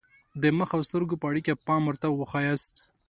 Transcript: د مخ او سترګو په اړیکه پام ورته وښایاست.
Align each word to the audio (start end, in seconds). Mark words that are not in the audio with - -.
د 0.41 0.43
مخ 0.57 0.69
او 0.75 0.81
سترګو 0.89 1.19
په 1.21 1.25
اړیکه 1.31 1.51
پام 1.67 1.81
ورته 1.85 2.07
وښایاست. 2.09 2.75